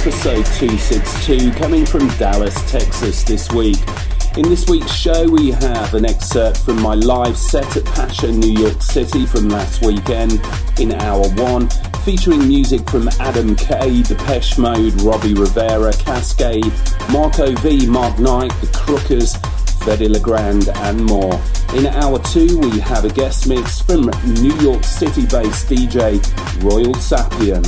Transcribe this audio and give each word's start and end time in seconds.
episode 0.00 0.46
262, 0.58 1.50
coming 1.58 1.84
from 1.84 2.08
Dallas, 2.16 2.54
Texas 2.70 3.22
this 3.22 3.50
week. 3.52 3.76
In 4.36 4.48
this 4.48 4.66
week's 4.68 4.92
show, 4.92 5.28
we 5.28 5.50
have 5.50 5.94
an 5.94 6.04
excerpt 6.04 6.58
from 6.58 6.80
my 6.80 6.94
live 6.94 7.36
set 7.36 7.76
at 7.76 7.84
Pacha, 7.84 8.32
New 8.32 8.52
York 8.52 8.80
City 8.80 9.26
from 9.26 9.48
last 9.48 9.84
weekend 9.84 10.40
in 10.78 10.92
hour 10.92 11.28
one, 11.34 11.68
featuring 12.04 12.46
music 12.46 12.88
from 12.88 13.08
Adam 13.20 13.56
K, 13.56 14.02
Depeche 14.02 14.56
Mode, 14.58 14.98
Robbie 15.02 15.34
Rivera, 15.34 15.92
Kaskade, 15.92 16.72
Marco 17.12 17.54
V, 17.56 17.86
Mark 17.86 18.18
Knight, 18.18 18.52
The 18.60 18.68
Crookers, 18.68 19.36
Fedde 19.80 20.08
Le 20.10 20.20
Grand, 20.20 20.68
and 20.68 21.04
more. 21.04 21.40
In 21.74 21.86
hour 21.86 22.18
two, 22.18 22.58
we 22.58 22.80
have 22.80 23.04
a 23.04 23.10
guest 23.10 23.48
mix 23.48 23.80
from 23.80 24.10
New 24.24 24.54
York 24.60 24.84
City 24.84 25.22
based 25.26 25.68
DJ 25.68 26.20
Royal 26.62 26.94
Sapien. 26.94 27.64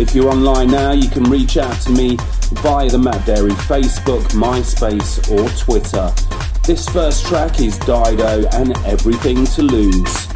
If 0.00 0.14
you're 0.14 0.30
online 0.30 0.70
now, 0.70 0.92
you 0.92 1.08
can 1.08 1.24
reach 1.24 1.56
out 1.56 1.78
to 1.82 1.90
me 1.90 2.16
via 2.62 2.88
the 2.88 2.98
Matt 2.98 3.20
Darey 3.26 3.54
Facebook, 3.68 4.22
MySpace, 4.32 5.30
or 5.30 5.48
Twitter. 5.58 6.12
This 6.66 6.88
first 6.88 7.26
track 7.26 7.60
is 7.60 7.78
Dido 7.80 8.46
and 8.52 8.76
Everything 8.86 9.44
to 9.46 9.62
Lose. 9.62 10.29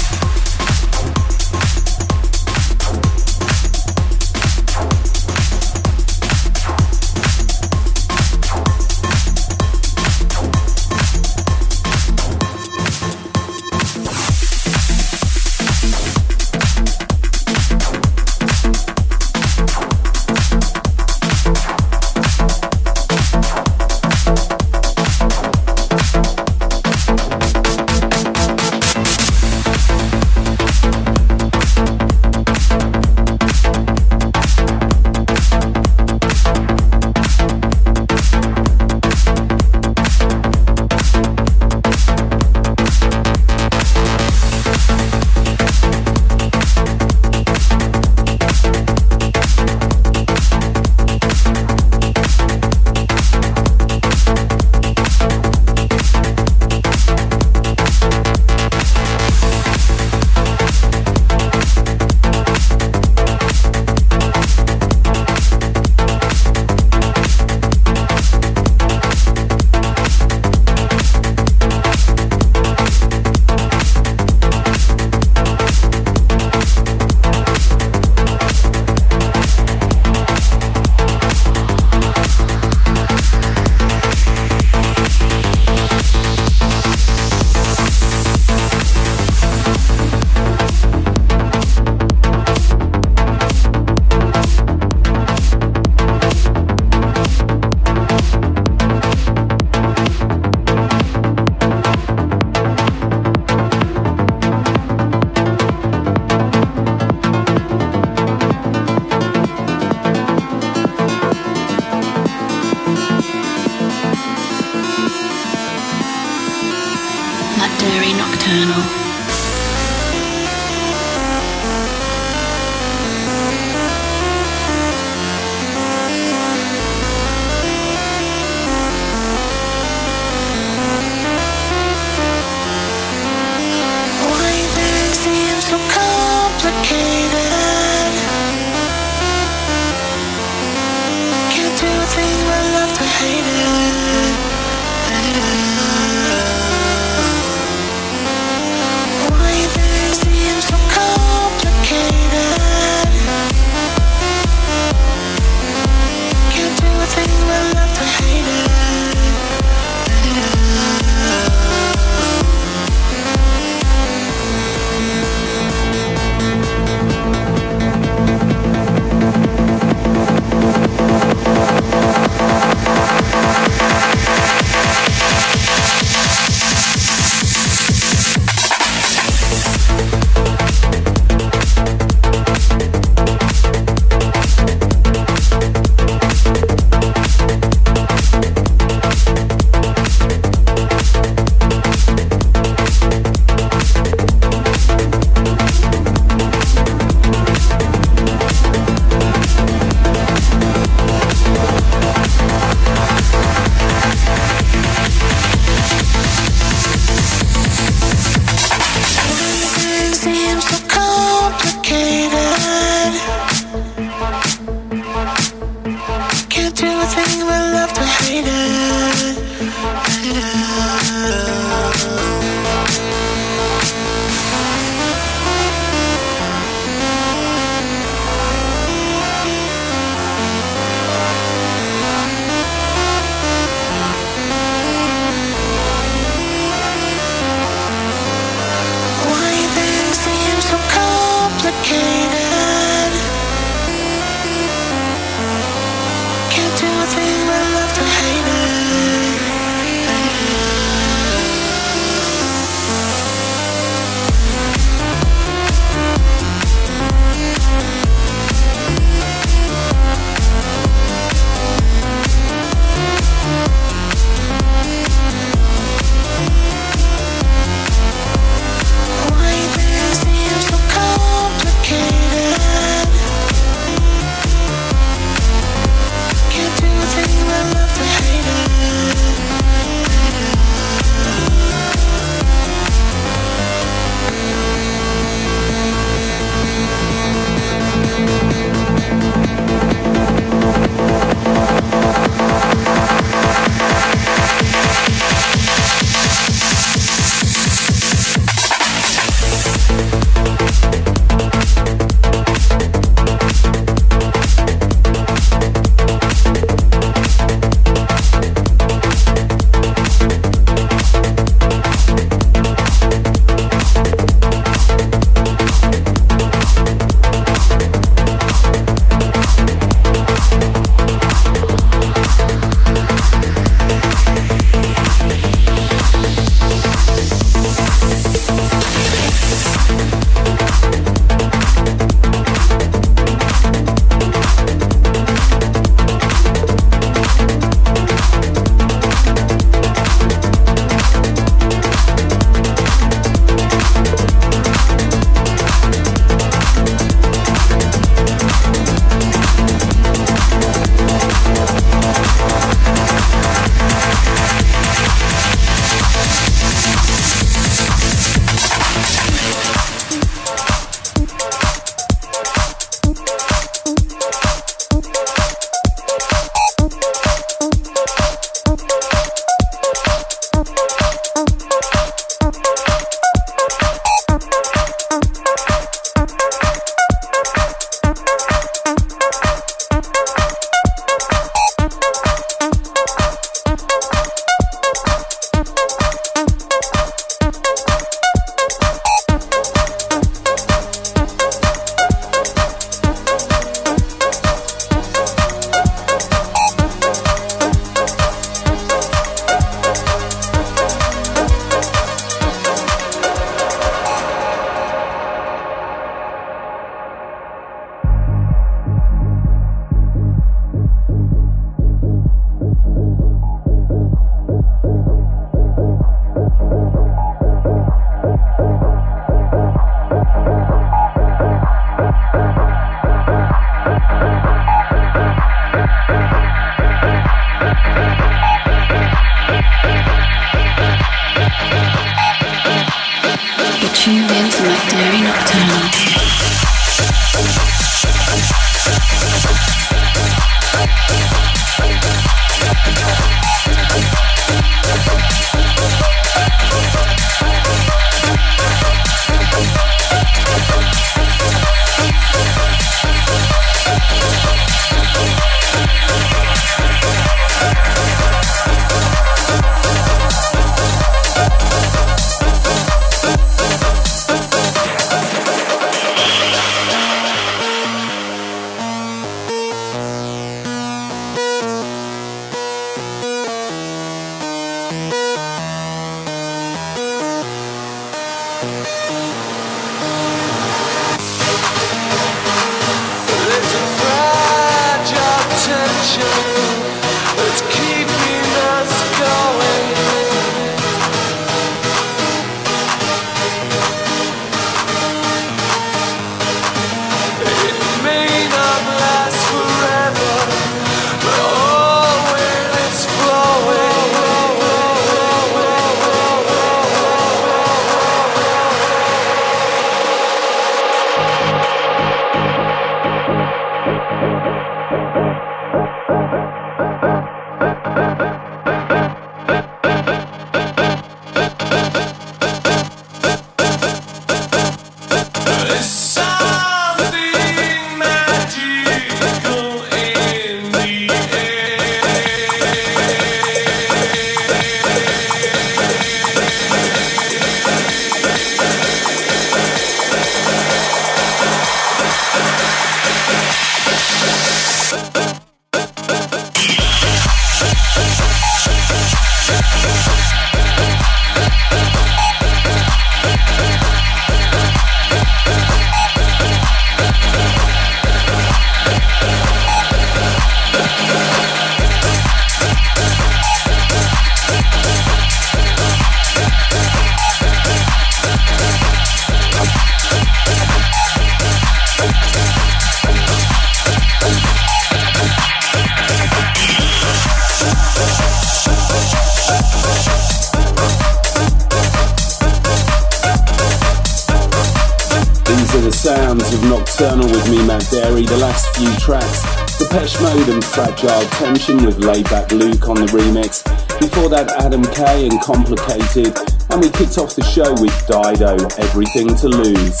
With 592.16 592.24
Laidback 592.26 592.52
Luke 592.52 592.88
on 592.88 592.96
the 592.96 593.06
remix. 593.06 593.62
Before 594.00 594.30
that, 594.30 594.48
Adam 594.64 594.82
K 594.84 595.28
and 595.28 595.40
Complicated. 595.42 596.34
And 596.70 596.80
we 596.80 596.88
kicked 596.90 597.18
off 597.18 597.36
the 597.36 597.44
show 597.44 597.72
with 597.72 597.92
Dido, 598.06 598.56
Everything 598.78 599.34
to 599.36 599.48
Lose. 599.48 600.00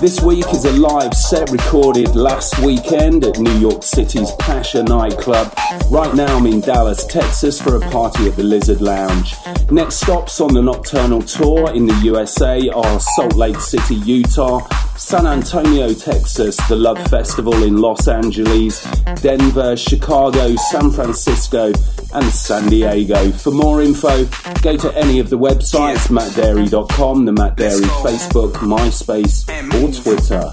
This 0.00 0.20
week 0.20 0.46
is 0.54 0.64
a 0.64 0.72
live 0.72 1.12
set 1.14 1.50
recorded 1.50 2.14
last 2.14 2.60
weekend 2.60 3.24
at 3.24 3.38
New 3.40 3.58
York 3.58 3.82
City's 3.82 4.30
Pacha 4.38 4.84
nightclub. 4.84 5.52
Right 5.90 6.14
now 6.14 6.36
I'm 6.36 6.46
in 6.46 6.60
Dallas, 6.60 7.04
Texas 7.06 7.60
for 7.60 7.74
a 7.74 7.80
party 7.90 8.28
at 8.28 8.36
the 8.36 8.44
Lizard 8.44 8.80
Lounge. 8.80 9.34
Next 9.72 9.96
stops 9.96 10.40
on 10.40 10.54
the 10.54 10.62
Nocturnal 10.62 11.22
Tour 11.22 11.74
in 11.74 11.86
the 11.86 11.94
USA 12.04 12.68
are 12.68 13.00
Salt 13.00 13.34
Lake 13.34 13.58
City, 13.58 13.96
Utah, 13.96 14.60
San 14.98 15.26
Antonio, 15.26 15.94
Texas, 15.94 16.56
the 16.68 16.76
Love 16.76 16.98
Festival 17.08 17.62
in 17.62 17.76
Los 17.76 18.08
Angeles, 18.08 18.84
Denver, 19.22 19.76
Chicago, 19.76 20.54
San 20.56 20.90
Francisco, 20.90 21.72
and 22.14 22.24
San 22.26 22.68
Diego. 22.68 23.30
For 23.30 23.50
more 23.50 23.80
info, 23.80 24.24
go 24.60 24.76
to 24.76 24.94
any 24.96 25.20
of 25.20 25.30
the 25.30 25.38
websites, 25.38 26.08
mattdarey.com, 26.08 27.24
the 27.24 27.32
Matt 27.32 27.56
Darey 27.56 27.88
Facebook, 28.02 28.52
MySpace, 28.54 29.48
or 29.72 30.02
Twitter. 30.02 30.52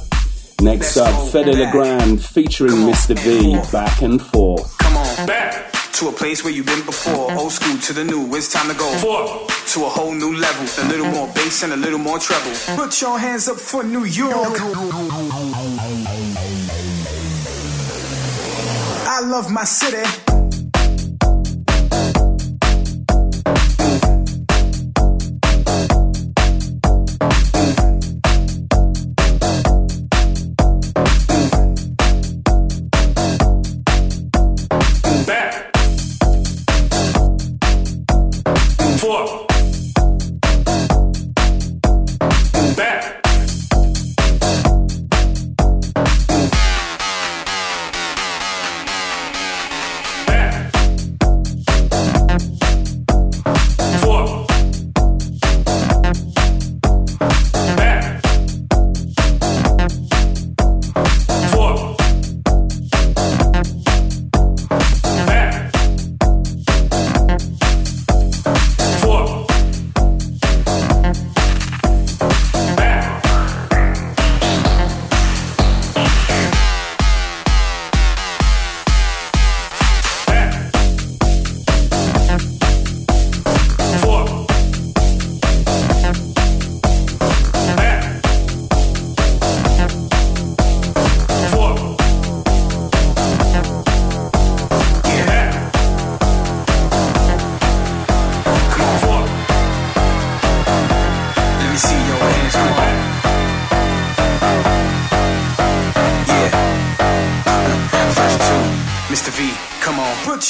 Next 0.62 0.96
up, 0.96 1.14
Fedde 1.32 1.54
Le 1.54 1.70
Grand 1.72 2.24
featuring 2.24 2.76
Mr. 2.76 3.18
V, 3.20 3.60
Back 3.72 4.02
and 4.04 4.22
Forth. 4.22 4.78
Come 4.78 4.96
on, 4.96 5.28
back 5.28 5.75
to 5.96 6.10
a 6.10 6.12
place 6.12 6.44
where 6.44 6.52
you've 6.52 6.66
been 6.66 6.86
before. 6.86 7.30
Mm-hmm. 7.30 7.38
Old 7.38 7.52
school 7.54 7.78
to 7.78 7.94
the 7.94 8.04
new, 8.04 8.36
it's 8.36 8.52
time 8.52 8.70
to 8.70 8.78
go 8.78 8.92
Four. 8.98 9.48
to 9.48 9.86
a 9.86 9.90
whole 9.90 10.14
new 10.14 10.36
level. 10.36 10.66
A 10.84 10.88
little 10.90 11.06
mm-hmm. 11.06 11.16
more 11.16 11.28
bass 11.34 11.64
and 11.64 11.72
a 11.72 11.78
little 11.78 12.00
more 12.00 12.20
treble. 12.20 12.52
Mm-hmm. 12.52 12.82
Put 12.82 13.02
your 13.02 13.18
hands 13.18 13.48
up 13.48 13.58
for 13.58 13.82
New 13.84 14.04
York. 14.04 14.60
I 19.08 19.22
love 19.24 19.50
my 19.50 19.64
city. 19.64 20.35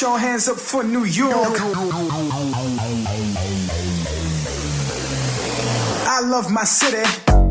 Hands 0.04 0.50
up 0.50 0.58
for 0.58 0.84
New 0.84 1.06
York. 1.06 1.58
I 6.08 6.20
love 6.22 6.52
my 6.52 6.66
city. 6.66 7.45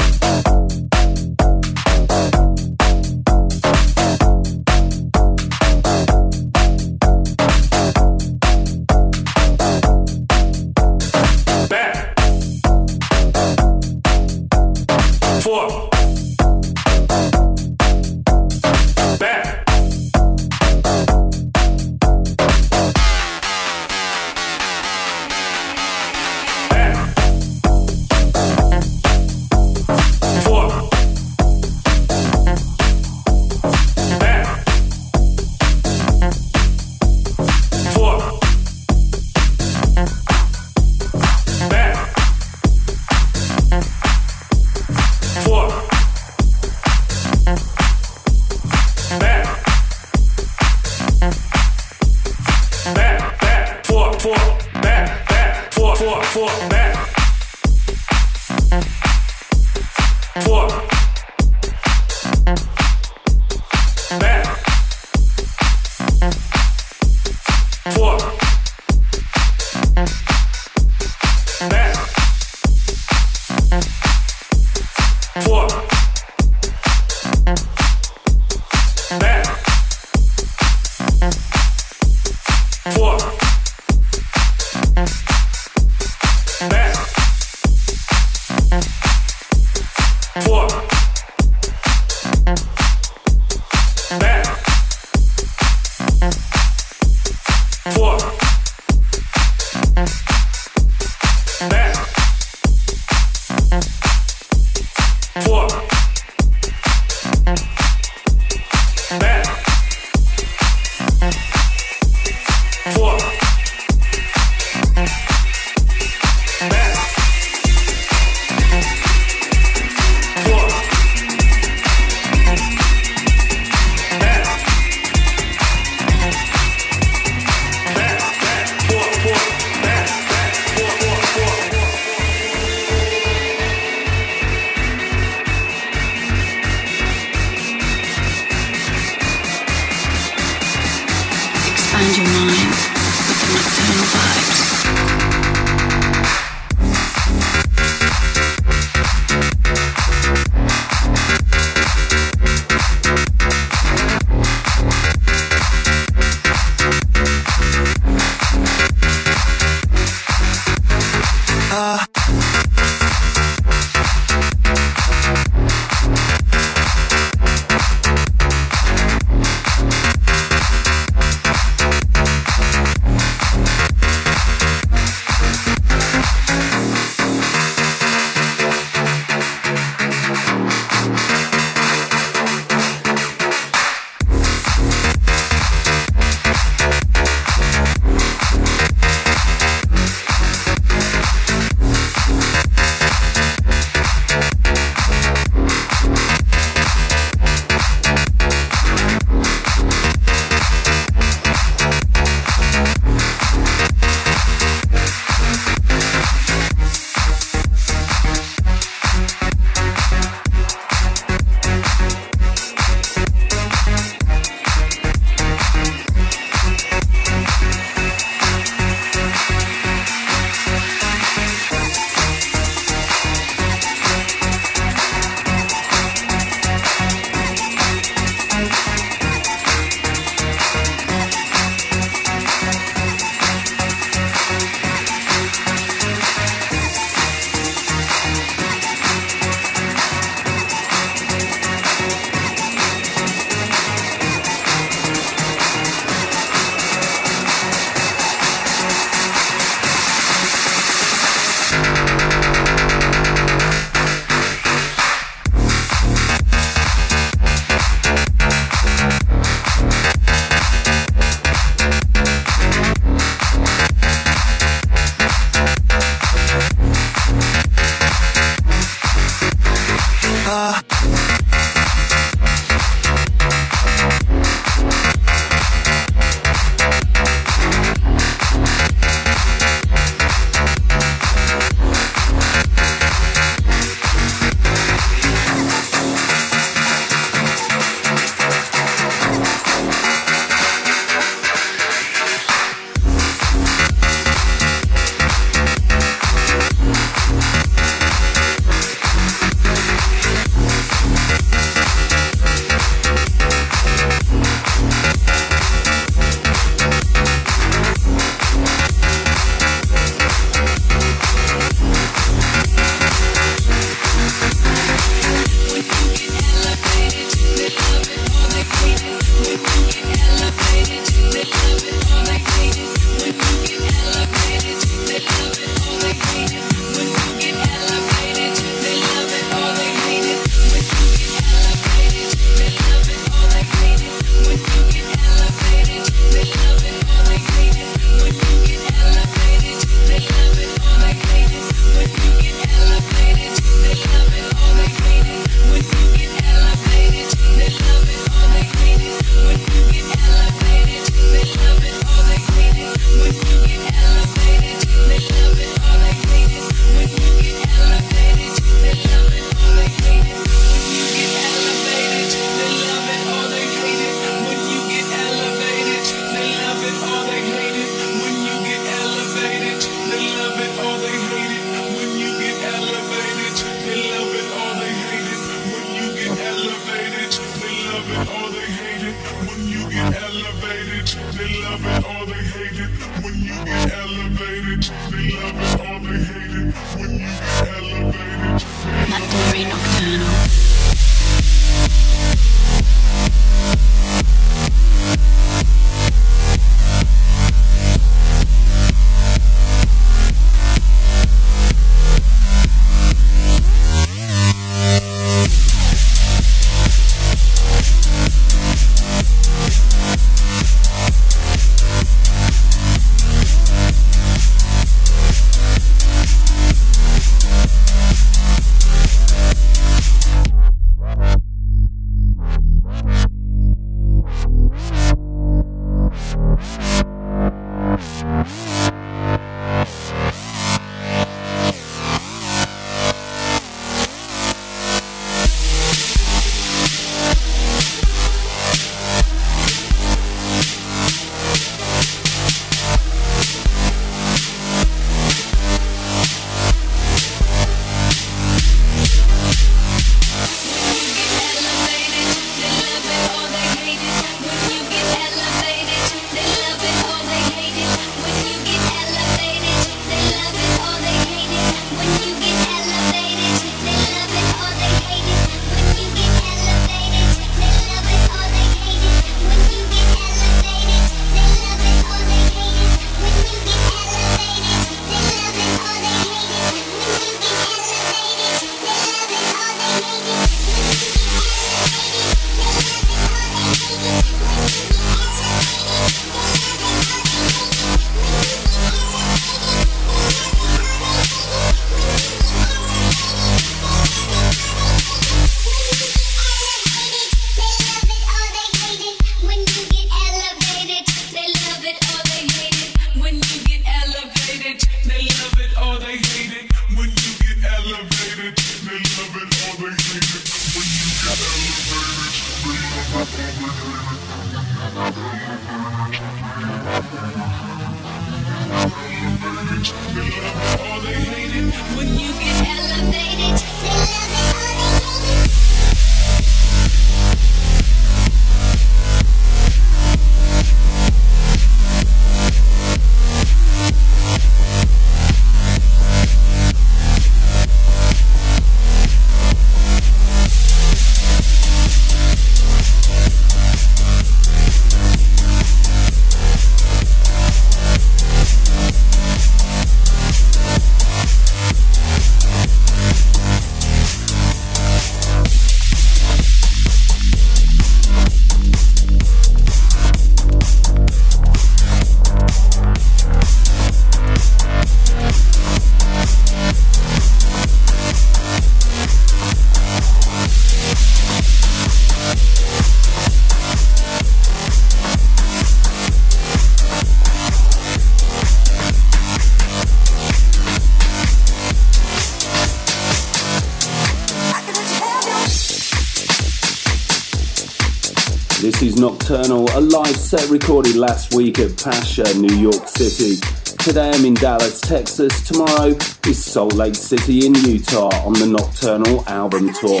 Nocturnal, 589.28 589.68
a 589.74 589.80
live 589.82 590.16
set 590.16 590.48
recorded 590.48 590.96
last 590.96 591.34
week 591.34 591.58
at 591.58 591.76
Pacha, 591.76 592.24
New 592.38 592.54
York 592.56 592.88
City. 592.88 593.36
Today 593.76 594.10
I'm 594.10 594.24
in 594.24 594.32
Dallas, 594.32 594.80
Texas. 594.80 595.46
Tomorrow 595.46 595.88
is 596.26 596.42
Salt 596.42 596.72
Lake 596.72 596.94
City 596.94 597.44
in 597.44 597.54
Utah 597.56 598.08
on 598.24 598.32
the 598.32 598.46
Nocturnal 598.46 599.28
album 599.28 599.70
tour. 599.74 600.00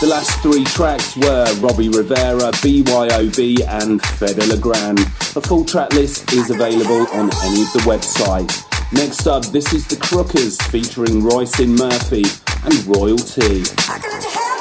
The 0.00 0.06
last 0.08 0.40
three 0.40 0.64
tracks 0.64 1.14
were 1.14 1.44
Robbie 1.60 1.90
Rivera, 1.90 2.52
BYOB, 2.64 3.68
and 3.68 4.00
Fedde 4.00 4.48
Le 4.48 4.56
Grand. 4.56 4.98
A 4.98 5.42
full 5.42 5.66
track 5.66 5.92
list 5.92 6.32
is 6.32 6.48
available 6.48 7.06
on 7.12 7.30
any 7.44 7.60
of 7.60 7.72
the 7.74 7.82
websites. 7.84 8.64
Next 8.94 9.26
up, 9.26 9.44
this 9.44 9.74
is 9.74 9.86
The 9.86 9.96
Crookers 9.96 10.62
featuring 10.70 11.20
Roisin 11.20 11.78
Murphy 11.78 12.24
and 12.64 12.96
Royalty. 12.96 14.53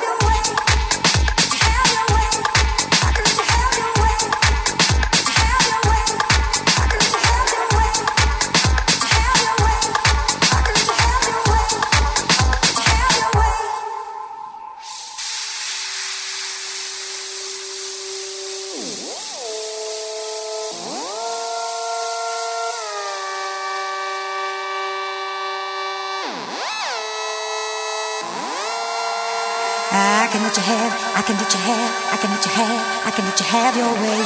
Have 33.74 33.82
your 33.82 33.94
way. 34.04 34.22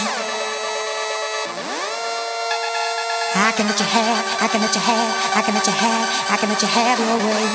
I 3.35 3.51
can 3.55 3.65
let 3.67 3.79
you 3.79 3.85
have, 3.85 4.41
I 4.41 4.47
can 4.47 4.61
let 4.61 4.75
you 4.75 4.81
have, 4.81 5.35
I 5.35 5.41
can 5.41 5.53
let 5.53 5.65
you 5.65 5.73
have, 5.73 6.31
I 6.31 6.37
can 6.37 6.49
let 6.49 6.61
you 6.61 6.67
have 6.67 6.99
your 6.99 7.17
way. 7.17 7.47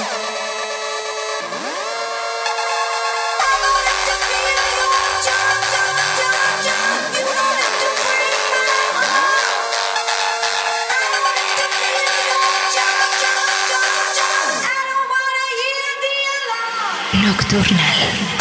Nocturnal. 17.23 18.32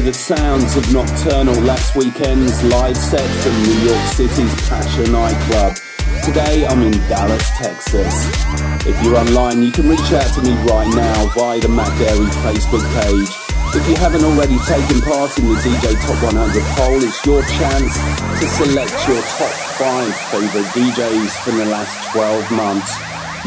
The 0.00 0.12
sounds 0.12 0.76
of 0.76 0.92
Nocturnal 0.92 1.54
last 1.62 1.94
weekend's 1.94 2.64
live 2.64 2.96
set 2.96 3.22
from 3.42 3.54
New 3.62 3.78
York 3.86 4.06
City's 4.10 4.68
Pacha 4.68 5.06
nightclub. 5.06 5.76
Today 6.24 6.66
I'm 6.66 6.82
in 6.82 6.90
Dallas, 7.06 7.48
Texas. 7.54 8.10
If 8.86 9.00
you're 9.04 9.16
online, 9.16 9.62
you 9.62 9.70
can 9.70 9.88
reach 9.88 10.10
out 10.10 10.26
to 10.34 10.42
me 10.42 10.50
right 10.66 10.90
now 10.96 11.26
via 11.38 11.60
the 11.60 11.68
Matt 11.68 11.94
Darey 12.02 12.26
Facebook 12.42 12.82
page. 13.02 13.30
If 13.78 13.86
you 13.88 13.94
haven't 13.94 14.24
already 14.24 14.58
taken 14.66 15.00
part 15.02 15.38
in 15.38 15.46
the 15.46 15.54
DJ 15.62 15.94
Top 16.02 16.18
100 16.26 16.62
poll, 16.74 16.98
it's 16.98 17.24
your 17.24 17.42
chance 17.54 17.94
to 18.40 18.46
select 18.50 18.94
your 19.06 19.22
top 19.38 19.54
5 19.78 20.10
favourite 20.34 20.70
DJs 20.74 21.30
from 21.44 21.58
the 21.58 21.66
last 21.66 21.94
12 22.10 22.50
months. 22.50 22.90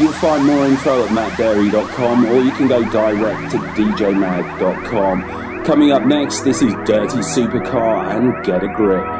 You'll 0.00 0.16
find 0.16 0.46
more 0.46 0.64
info 0.64 1.04
at 1.04 1.10
mattdarey.com 1.10 2.24
or 2.24 2.40
you 2.40 2.52
can 2.52 2.68
go 2.68 2.88
direct 2.88 3.50
to 3.52 3.58
djmag.com. 3.76 5.47
Coming 5.68 5.92
up 5.92 6.06
next, 6.06 6.44
this 6.44 6.62
is 6.62 6.72
Dirty 6.86 7.18
Supercar 7.18 8.16
and 8.16 8.42
Get 8.42 8.64
a 8.64 8.68
Grip. 8.68 9.17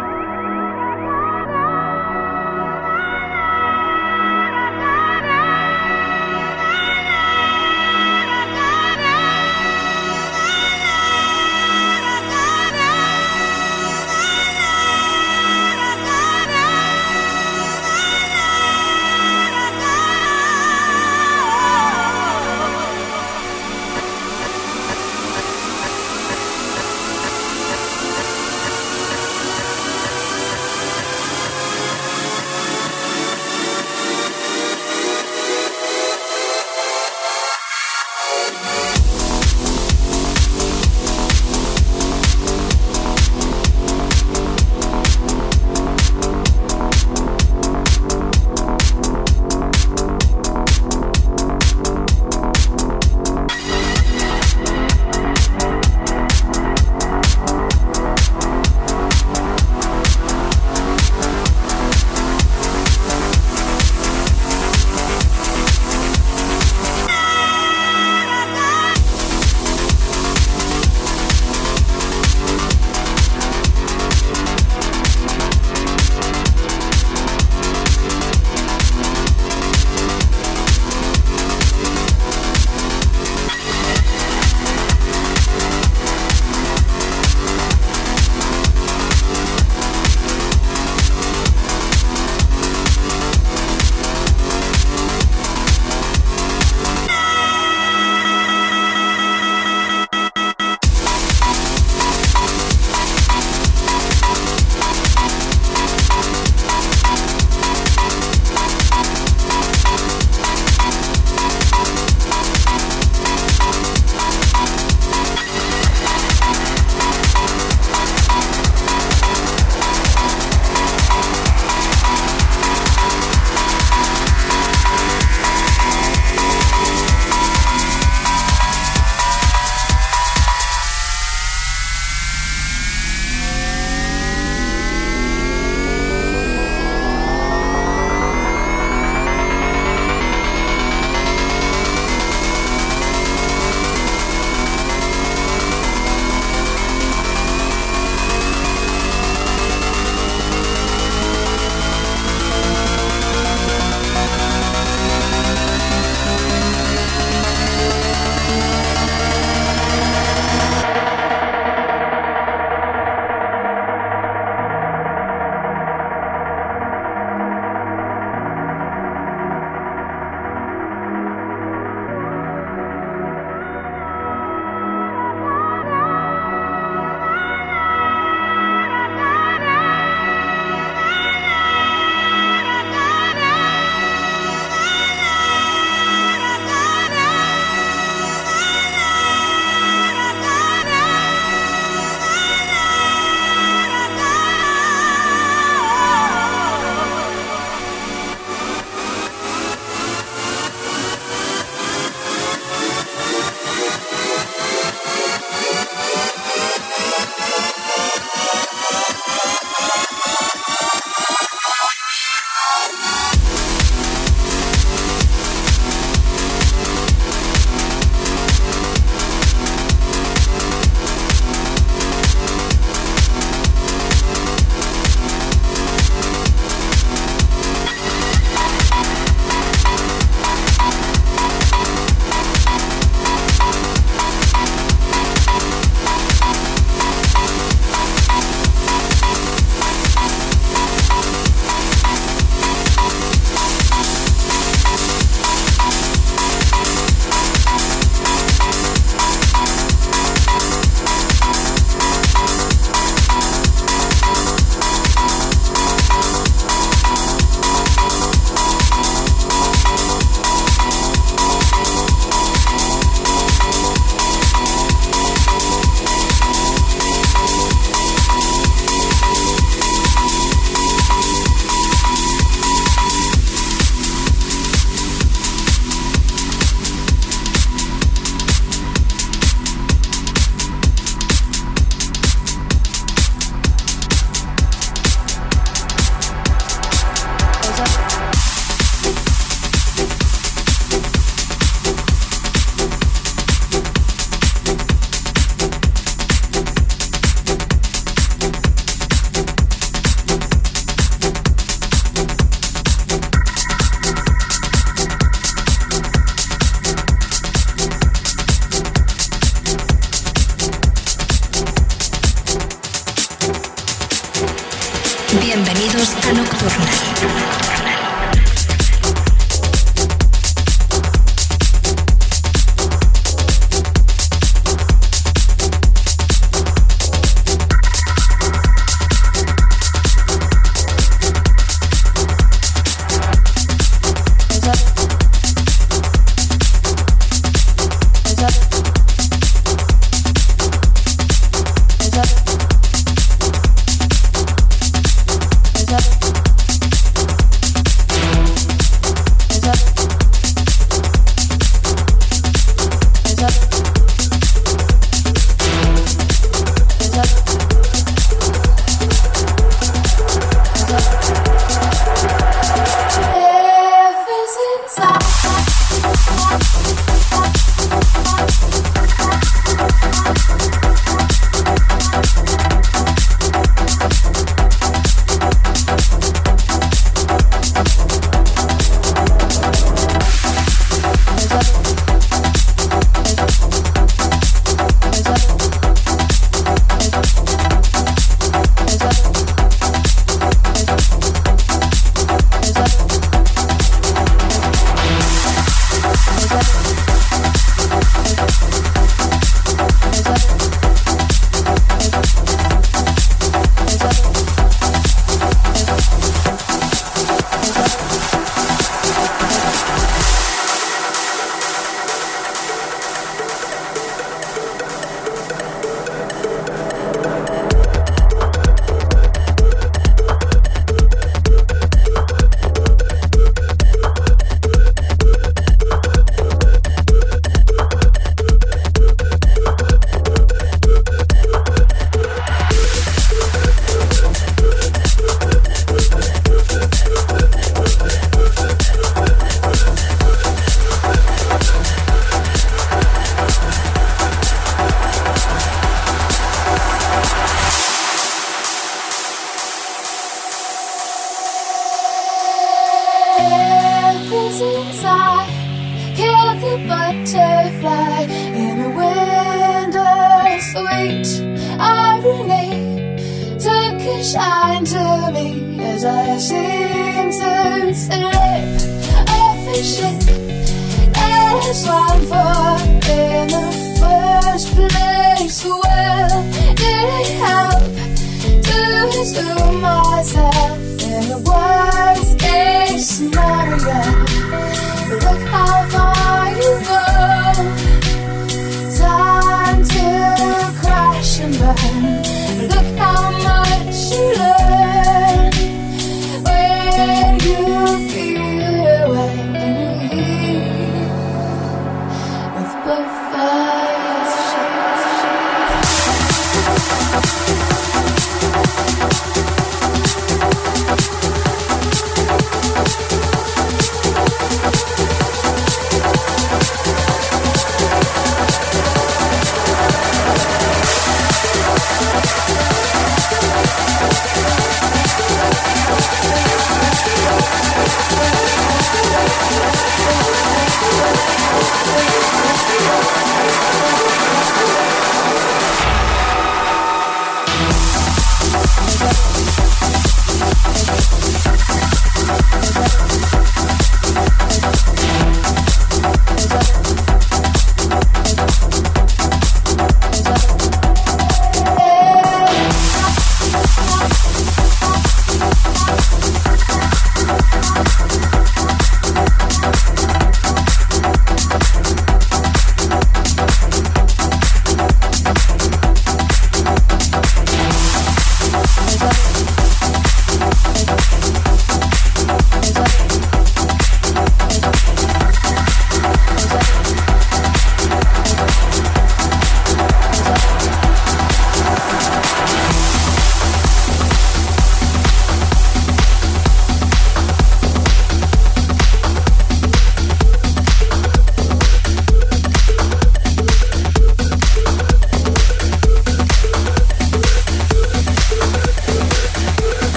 Bienvenidos 316.31 316.63
a 316.63 317.68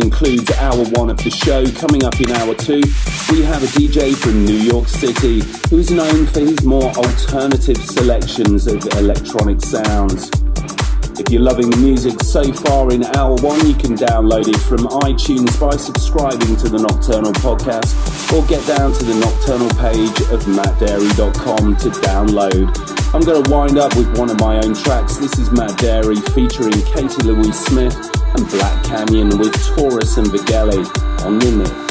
concludes 0.00 0.50
hour 0.52 0.84
one 0.96 1.10
of 1.10 1.18
the 1.18 1.30
show. 1.30 1.64
Coming 1.78 2.04
up 2.04 2.18
in 2.20 2.30
hour 2.32 2.54
two, 2.54 2.80
we 3.30 3.42
have 3.42 3.62
a 3.62 3.70
DJ 3.76 4.16
from 4.16 4.44
New 4.44 4.56
York 4.56 4.88
City 4.88 5.42
who's 5.68 5.90
known 5.90 6.26
for 6.26 6.40
his 6.40 6.64
more 6.64 6.90
alternative 6.96 7.76
selections 7.76 8.66
of 8.66 8.84
electronic 8.96 9.60
sounds. 9.60 10.30
If 11.20 11.30
you're 11.30 11.42
loving 11.42 11.68
the 11.68 11.76
music 11.76 12.22
so 12.22 12.50
far 12.50 12.90
in 12.92 13.04
hour 13.16 13.36
one, 13.42 13.60
you 13.66 13.74
can 13.74 13.94
download 13.94 14.48
it 14.48 14.60
from 14.60 14.88
iTunes 15.04 15.52
by 15.60 15.76
subscribing 15.76 16.56
to 16.56 16.68
the 16.70 16.78
Nocturnal 16.78 17.32
podcast 17.44 17.92
or 18.32 18.46
get 18.46 18.66
down 18.66 18.92
to 18.92 19.04
the 19.04 19.14
Nocturnal 19.20 19.68
page 19.76 20.18
of 20.32 20.40
mattdarey.com 20.48 21.76
to 21.76 21.88
download. 22.00 22.89
I'm 23.12 23.22
going 23.22 23.42
to 23.42 23.50
wind 23.50 23.76
up 23.76 23.96
with 23.96 24.16
one 24.16 24.30
of 24.30 24.38
my 24.38 24.58
own 24.58 24.72
tracks. 24.72 25.16
This 25.16 25.36
is 25.36 25.50
Matt 25.50 25.72
Darey 25.80 26.22
featuring 26.32 26.80
Katie 26.94 27.26
Louise 27.26 27.58
Smith 27.58 27.96
and 28.36 28.48
Black 28.50 28.84
Canyon 28.84 29.36
with 29.36 29.52
Taurus 29.74 30.16
and 30.16 30.28
Vaggeli 30.28 30.86
on 31.26 31.40
the 31.40 31.50
mix. 31.50 31.89